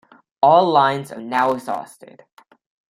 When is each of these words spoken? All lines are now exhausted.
All 0.41 0.65
lines 0.71 1.11
are 1.11 1.21
now 1.21 1.51
exhausted. 1.51 2.25